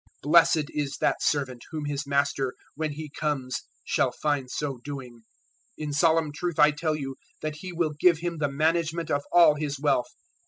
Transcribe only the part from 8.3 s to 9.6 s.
the management of all